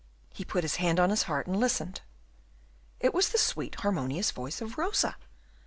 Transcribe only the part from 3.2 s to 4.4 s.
the sweet harmonious